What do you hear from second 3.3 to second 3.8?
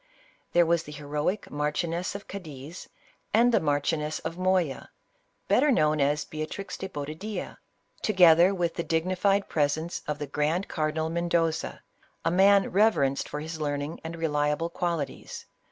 and the